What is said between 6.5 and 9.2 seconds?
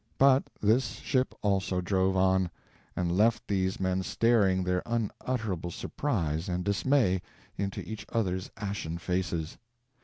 dismay into each other's ashen